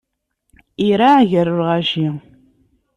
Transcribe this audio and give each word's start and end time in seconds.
Iraε 0.87 1.21
gar 1.29 1.47
lɣaci. 1.59 2.07